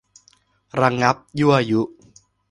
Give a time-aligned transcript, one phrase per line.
[0.81, 1.81] ระงับยั่วยุ